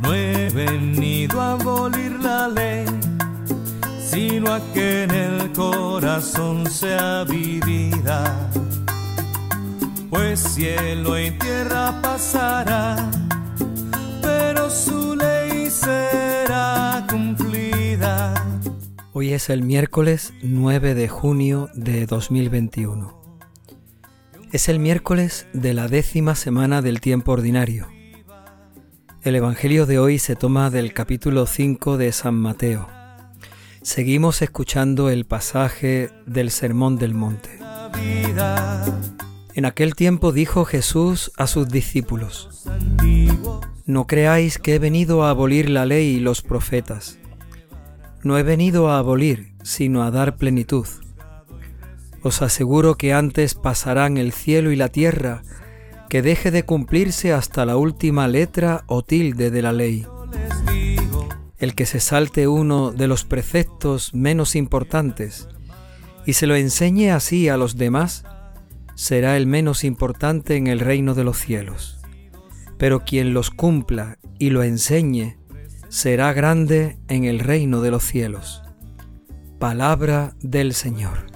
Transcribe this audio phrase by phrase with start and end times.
[0.00, 2.86] No he venido a abolir la ley,
[4.00, 8.50] sino a que en el corazón sea vivida.
[10.08, 13.10] Pues cielo y tierra pasará,
[14.22, 18.34] pero su ley será cumplida.
[19.12, 23.18] Hoy es el miércoles 9 de junio de 2021.
[24.52, 27.97] Es el miércoles de la décima semana del tiempo ordinario.
[29.24, 32.86] El Evangelio de hoy se toma del capítulo 5 de San Mateo.
[33.82, 37.58] Seguimos escuchando el pasaje del Sermón del Monte.
[39.54, 42.64] En aquel tiempo dijo Jesús a sus discípulos,
[43.86, 47.18] No creáis que he venido a abolir la ley y los profetas.
[48.22, 50.86] No he venido a abolir, sino a dar plenitud.
[52.22, 55.42] Os aseguro que antes pasarán el cielo y la tierra
[56.08, 60.06] que deje de cumplirse hasta la última letra o tilde de la ley.
[61.58, 65.48] El que se salte uno de los preceptos menos importantes
[66.24, 68.24] y se lo enseñe así a los demás,
[68.94, 72.00] será el menos importante en el reino de los cielos.
[72.78, 75.38] Pero quien los cumpla y lo enseñe,
[75.88, 78.62] será grande en el reino de los cielos.
[79.58, 81.26] Palabra del Señor.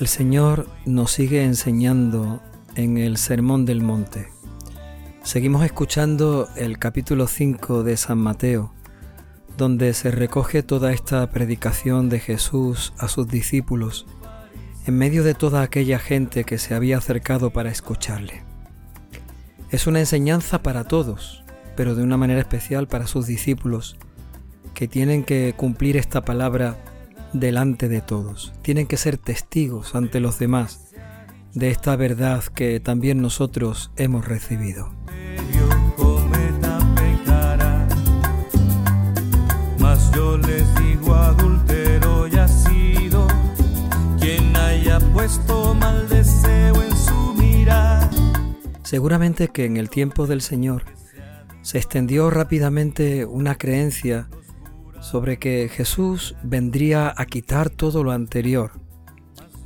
[0.00, 2.40] El Señor nos sigue enseñando
[2.74, 4.30] en el Sermón del Monte.
[5.22, 8.72] Seguimos escuchando el capítulo 5 de San Mateo,
[9.58, 14.06] donde se recoge toda esta predicación de Jesús a sus discípulos,
[14.86, 18.42] en medio de toda aquella gente que se había acercado para escucharle.
[19.68, 21.44] Es una enseñanza para todos,
[21.76, 23.98] pero de una manera especial para sus discípulos,
[24.72, 26.78] que tienen que cumplir esta palabra
[27.32, 28.52] delante de todos.
[28.62, 30.90] Tienen que ser testigos ante los demás
[31.54, 34.92] de esta verdad que también nosotros hemos recibido.
[39.78, 43.26] Mas yo les digo adultero ya sido
[44.20, 48.08] quien haya puesto mal deseo en su mirar.
[48.82, 50.84] Seguramente que en el tiempo del Señor
[51.62, 54.28] se extendió rápidamente una creencia
[55.00, 58.72] sobre que Jesús vendría a quitar todo lo anterior,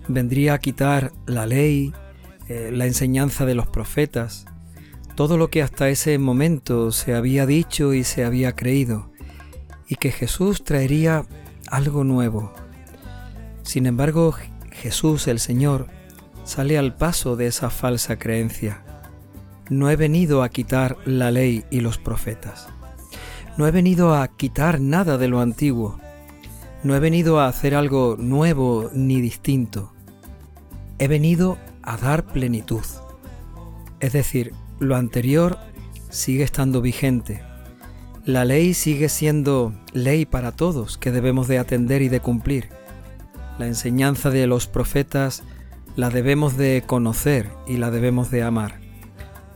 [0.09, 1.93] vendría a quitar la ley,
[2.49, 4.47] eh, la enseñanza de los profetas,
[5.15, 9.13] todo lo que hasta ese momento se había dicho y se había creído,
[9.89, 11.27] y que Jesús traería
[11.69, 12.53] algo nuevo.
[13.63, 14.35] Sin embargo,
[14.71, 15.89] Jesús el Señor
[16.45, 18.83] sale al paso de esa falsa creencia.
[19.71, 22.69] No he venido a quitar la ley y los profetas.
[23.57, 26.01] No he venido a quitar nada de lo antiguo.
[26.83, 29.93] No he venido a hacer algo nuevo ni distinto.
[30.99, 32.83] He venido a dar plenitud.
[34.01, 35.57] Es decir, lo anterior
[36.11, 37.43] sigue estando vigente.
[38.25, 42.71] La ley sigue siendo ley para todos que debemos de atender y de cumplir.
[43.61, 45.45] La enseñanza de los profetas
[45.95, 48.81] la debemos de conocer y la debemos de amar.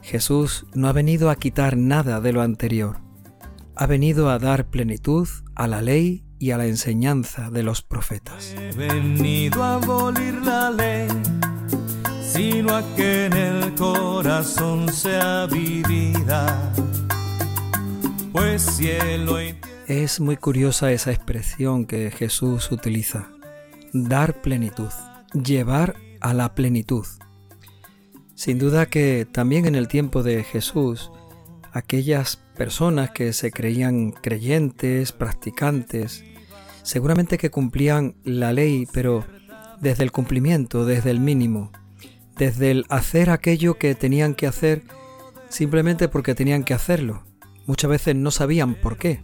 [0.03, 3.08] Jesús no ha venido a quitar nada de lo anterior
[3.81, 8.53] ha venido a dar plenitud a la ley y a la enseñanza de los profetas.
[8.59, 11.07] He venido a abolir la ley,
[12.21, 16.73] sino a que en el corazón sea vivida.
[18.33, 19.57] Pues cielo y
[19.87, 23.29] Es muy curiosa esa expresión que Jesús utiliza.
[23.93, 24.91] Dar plenitud,
[25.33, 27.07] llevar a la plenitud.
[28.35, 31.13] Sin duda que también en el tiempo de Jesús,
[31.73, 36.25] aquellas personas que se creían creyentes, practicantes,
[36.83, 39.25] seguramente que cumplían la ley, pero
[39.81, 41.71] desde el cumplimiento, desde el mínimo,
[42.37, 44.83] desde el hacer aquello que tenían que hacer
[45.49, 47.23] simplemente porque tenían que hacerlo.
[47.67, 49.23] Muchas veces no sabían por qué,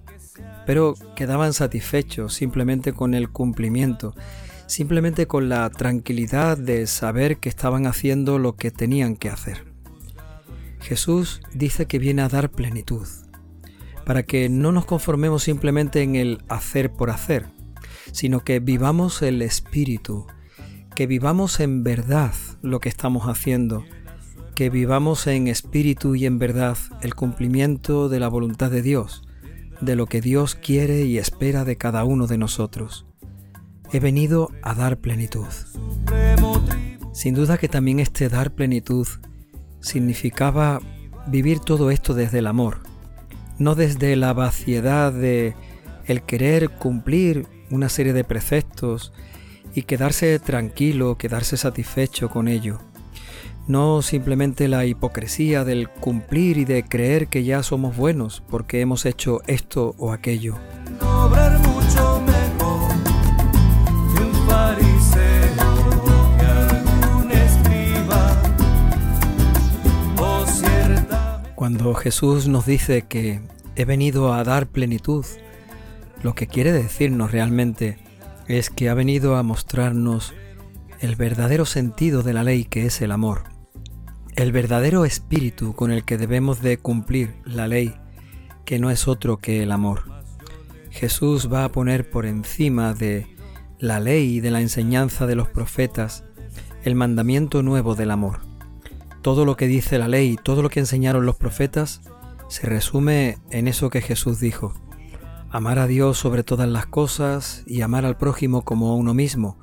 [0.64, 4.14] pero quedaban satisfechos simplemente con el cumplimiento,
[4.66, 9.73] simplemente con la tranquilidad de saber que estaban haciendo lo que tenían que hacer.
[10.84, 13.08] Jesús dice que viene a dar plenitud,
[14.04, 17.46] para que no nos conformemos simplemente en el hacer por hacer,
[18.12, 20.26] sino que vivamos el Espíritu,
[20.94, 23.82] que vivamos en verdad lo que estamos haciendo,
[24.54, 29.22] que vivamos en espíritu y en verdad el cumplimiento de la voluntad de Dios,
[29.80, 33.06] de lo que Dios quiere y espera de cada uno de nosotros.
[33.90, 35.48] He venido a dar plenitud.
[37.12, 39.08] Sin duda que también este dar plenitud
[39.84, 40.80] significaba
[41.26, 42.80] vivir todo esto desde el amor,
[43.58, 45.54] no desde la vaciedad de
[46.06, 49.12] el querer cumplir una serie de preceptos
[49.74, 52.78] y quedarse tranquilo, quedarse satisfecho con ello.
[53.66, 59.06] No simplemente la hipocresía del cumplir y de creer que ya somos buenos porque hemos
[59.06, 60.56] hecho esto o aquello.
[71.94, 73.40] Jesús nos dice que
[73.76, 75.24] he venido a dar plenitud,
[76.22, 77.98] lo que quiere decirnos realmente
[78.48, 80.34] es que ha venido a mostrarnos
[81.00, 83.44] el verdadero sentido de la ley que es el amor,
[84.36, 87.94] el verdadero espíritu con el que debemos de cumplir la ley,
[88.64, 90.04] que no es otro que el amor.
[90.90, 93.26] Jesús va a poner por encima de
[93.78, 96.24] la ley y de la enseñanza de los profetas
[96.84, 98.40] el mandamiento nuevo del amor.
[99.24, 102.02] Todo lo que dice la ley, todo lo que enseñaron los profetas,
[102.48, 104.74] se resume en eso que Jesús dijo.
[105.48, 109.56] Amar a Dios sobre todas las cosas y amar al prójimo como a uno mismo,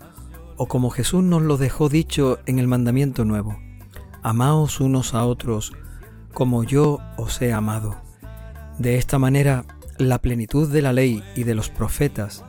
[0.58, 3.60] o como Jesús nos lo dejó dicho en el mandamiento nuevo,
[4.24, 5.74] amaos unos a otros
[6.34, 8.02] como yo os he amado.
[8.80, 9.66] De esta manera,
[10.00, 12.44] la plenitud de la ley y de los profetas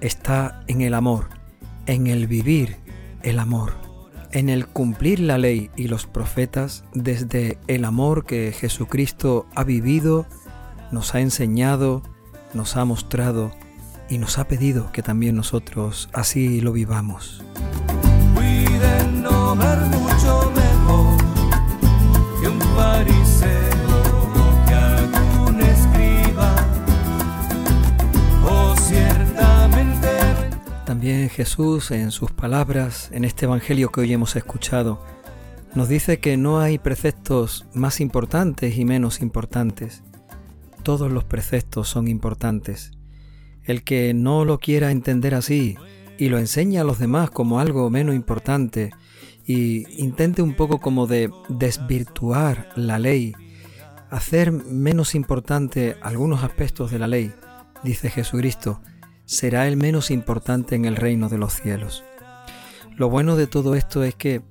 [0.00, 1.28] está en el amor,
[1.84, 2.78] en el vivir
[3.22, 3.83] el amor,
[4.34, 10.26] en el cumplir la ley y los profetas desde el amor que Jesucristo ha vivido,
[10.90, 12.02] nos ha enseñado,
[12.52, 13.52] nos ha mostrado
[14.10, 17.44] y nos ha pedido que también nosotros así lo vivamos.
[31.44, 35.04] Jesús en sus palabras, en este Evangelio que hoy hemos escuchado,
[35.74, 40.02] nos dice que no hay preceptos más importantes y menos importantes,
[40.82, 42.92] todos los preceptos son importantes.
[43.62, 45.76] El que no lo quiera entender así
[46.16, 48.92] y lo enseña a los demás como algo menos importante
[49.44, 53.34] y intente un poco como de desvirtuar la ley,
[54.08, 57.34] hacer menos importante algunos aspectos de la ley,
[57.82, 58.80] dice Jesucristo,
[59.24, 62.04] será el menos importante en el reino de los cielos.
[62.96, 64.42] Lo bueno de todo esto es que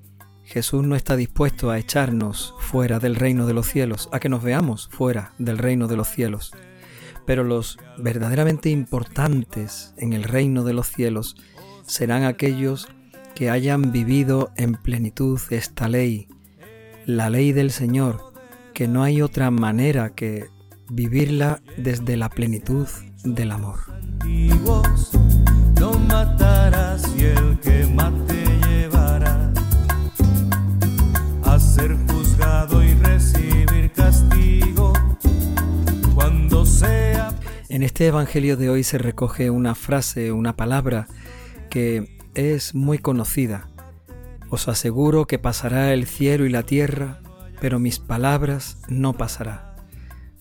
[0.42, 4.42] Jesús no está dispuesto a echarnos fuera del reino de los cielos, a que nos
[4.42, 6.52] veamos fuera del reino de los cielos.
[7.24, 11.36] Pero los verdaderamente importantes en el reino de los cielos
[11.86, 12.88] serán aquellos
[13.34, 16.28] que hayan vivido en plenitud esta ley,
[17.06, 18.34] la ley del Señor,
[18.74, 20.48] que no hay otra manera que
[20.90, 22.86] vivirla desde la plenitud
[23.24, 23.80] del amor.
[25.80, 28.44] No matarás y el que mate
[31.74, 34.92] ser juzgado y recibir castigo
[36.14, 37.34] cuando sea.
[37.68, 41.06] En este Evangelio de hoy se recoge una frase, una palabra
[41.70, 43.68] que es muy conocida.
[44.50, 47.20] Os aseguro que pasará el cielo y la tierra,
[47.60, 49.76] pero mis palabras no pasará.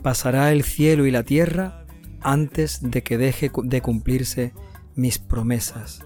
[0.02, 1.83] Pasará el cielo y la tierra
[2.24, 4.54] antes de que deje de cumplirse
[4.96, 6.06] mis promesas.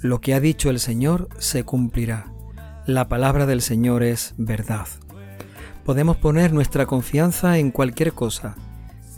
[0.00, 2.32] Lo que ha dicho el Señor se cumplirá.
[2.86, 4.86] La palabra del Señor es verdad.
[5.84, 8.56] Podemos poner nuestra confianza en cualquier cosa,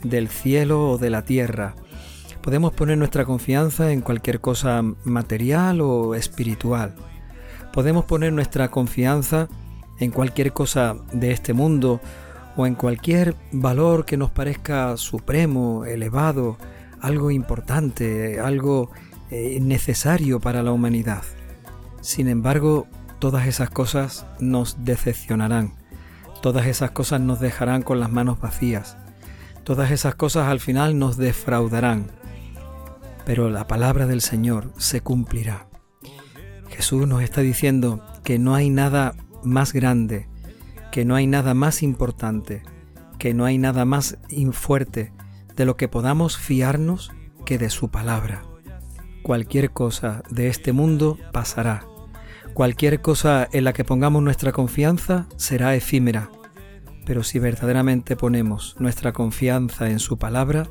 [0.03, 1.75] del cielo o de la tierra.
[2.41, 6.95] Podemos poner nuestra confianza en cualquier cosa material o espiritual.
[7.73, 9.49] Podemos poner nuestra confianza
[9.99, 11.99] en cualquier cosa de este mundo
[12.57, 16.57] o en cualquier valor que nos parezca supremo, elevado,
[16.99, 18.89] algo importante, algo
[19.29, 21.23] eh, necesario para la humanidad.
[22.01, 22.87] Sin embargo,
[23.19, 25.75] todas esas cosas nos decepcionarán,
[26.41, 28.97] todas esas cosas nos dejarán con las manos vacías,
[29.63, 32.07] todas esas cosas al final nos defraudarán,
[33.23, 35.67] pero la palabra del Señor se cumplirá.
[36.69, 40.27] Jesús nos está diciendo que no hay nada más grande,
[40.97, 42.63] que no hay nada más importante,
[43.19, 44.17] que no hay nada más
[44.51, 45.13] fuerte
[45.55, 47.11] de lo que podamos fiarnos
[47.45, 48.41] que de su palabra.
[49.21, 51.85] Cualquier cosa de este mundo pasará.
[52.55, 56.31] Cualquier cosa en la que pongamos nuestra confianza será efímera,
[57.05, 60.67] pero si verdaderamente ponemos nuestra confianza en su palabra,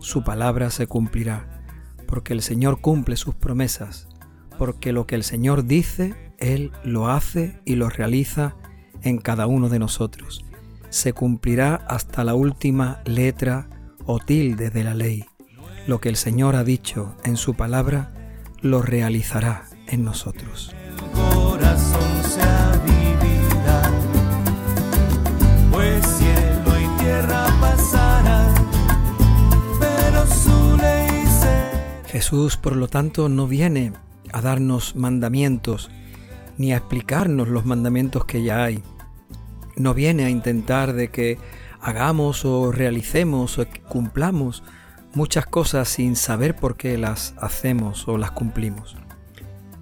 [0.00, 1.62] su palabra se cumplirá,
[2.08, 4.08] porque el Señor cumple sus promesas,
[4.58, 8.56] porque lo que el Señor dice, Él lo hace y lo realiza
[9.02, 10.44] en cada uno de nosotros.
[10.90, 13.68] Se cumplirá hasta la última letra
[14.06, 15.24] o tilde de la ley.
[15.86, 18.12] Lo que el Señor ha dicho en su palabra,
[18.60, 20.74] lo realizará en nosotros.
[25.70, 26.18] pues
[32.06, 33.92] Jesús, por lo tanto, no viene
[34.32, 35.90] a darnos mandamientos,
[36.58, 38.82] ni a explicarnos los mandamientos que ya hay.
[39.76, 41.38] No viene a intentar de que
[41.80, 44.62] hagamos o realicemos o cumplamos
[45.14, 48.96] muchas cosas sin saber por qué las hacemos o las cumplimos.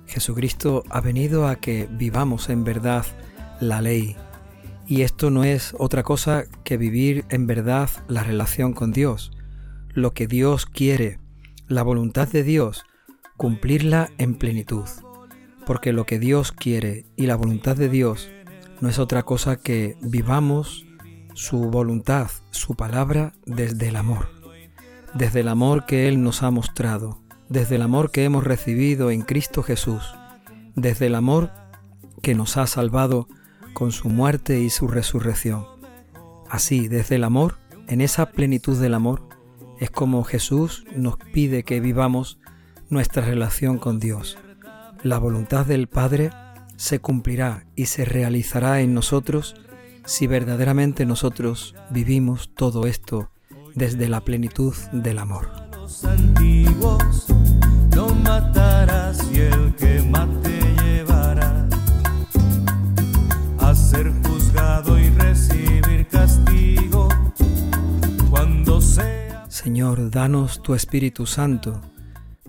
[0.06, 3.04] Jesucristo ha venido a que vivamos en verdad
[3.61, 4.16] la ley.
[4.87, 9.33] Y esto no es otra cosa que vivir en verdad la relación con Dios.
[9.88, 11.18] Lo que Dios quiere,
[11.66, 12.85] la voluntad de Dios,
[13.37, 14.85] cumplirla en plenitud.
[15.67, 18.31] Porque lo que Dios quiere y la voluntad de Dios
[18.81, 20.87] no es otra cosa que vivamos
[21.35, 24.31] su voluntad, su palabra desde el amor.
[25.13, 29.23] Desde el amor que Él nos ha mostrado, desde el amor que hemos recibido en
[29.23, 30.15] Cristo Jesús,
[30.75, 31.51] desde el amor
[32.23, 33.29] que nos ha salvado
[33.75, 35.67] con su muerte y su resurrección.
[36.49, 37.59] Así, desde el amor,
[37.89, 39.29] en esa plenitud del amor,
[39.79, 42.39] es como Jesús nos pide que vivamos
[42.89, 44.39] nuestra relación con Dios.
[45.07, 46.33] La voluntad del Padre
[46.75, 49.55] se cumplirá y se realizará en nosotros
[50.05, 53.31] si verdaderamente nosotros vivimos todo esto
[53.77, 55.49] desde la plenitud del amor
[57.95, 61.69] no matarás y el que mate llevará
[63.61, 67.09] a ser juzgado y recibir castigo
[68.29, 69.47] cuando sea.
[69.49, 71.81] Señor, danos tu Espíritu Santo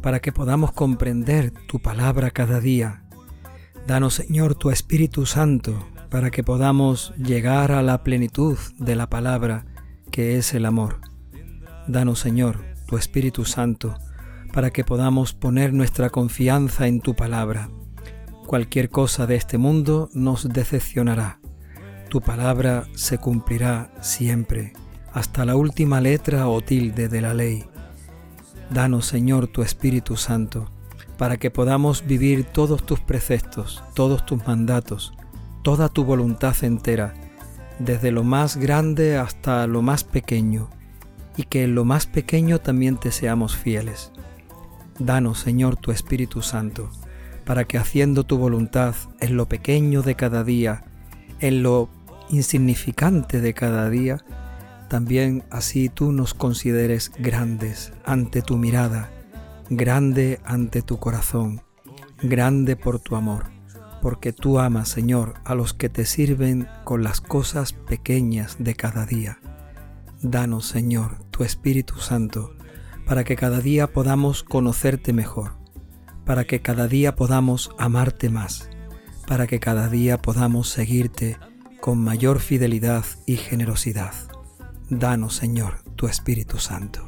[0.07, 3.03] para que podamos comprender tu palabra cada día.
[3.87, 9.65] Danos, Señor, tu Espíritu Santo para que podamos llegar a la plenitud de la palabra
[10.09, 11.01] que es el amor.
[11.89, 13.97] Danos, Señor, tu Espíritu Santo
[14.53, 17.69] para que podamos poner nuestra confianza en tu palabra.
[18.45, 21.41] Cualquier cosa de este mundo nos decepcionará.
[22.07, 24.71] Tu palabra se cumplirá siempre,
[25.11, 27.65] hasta la última letra o tilde de la ley.
[28.69, 30.69] Danos, Señor, tu Espíritu Santo,
[31.17, 35.13] para que podamos vivir todos tus preceptos, todos tus mandatos,
[35.63, 37.13] toda tu voluntad entera,
[37.79, 40.69] desde lo más grande hasta lo más pequeño,
[41.37, 44.11] y que en lo más pequeño también te seamos fieles.
[44.99, 46.89] Danos, Señor, tu Espíritu Santo,
[47.45, 50.83] para que haciendo tu voluntad en lo pequeño de cada día,
[51.39, 51.89] en lo
[52.29, 54.17] insignificante de cada día,
[54.87, 59.11] también así tú nos consideres grandes ante tu mirada,
[59.69, 61.61] grande ante tu corazón,
[62.21, 63.51] grande por tu amor,
[64.01, 69.05] porque tú amas, Señor, a los que te sirven con las cosas pequeñas de cada
[69.05, 69.39] día.
[70.21, 72.55] Danos, Señor, tu Espíritu Santo,
[73.05, 75.57] para que cada día podamos conocerte mejor,
[76.25, 78.69] para que cada día podamos amarte más,
[79.27, 81.37] para que cada día podamos seguirte
[81.81, 84.13] con mayor fidelidad y generosidad.
[84.89, 87.03] Danos, Señor, tu Espíritu Santo.